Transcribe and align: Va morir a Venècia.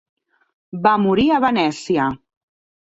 Va 0.87 0.95
morir 1.03 1.29
a 1.37 1.41
Venècia. 1.47 2.11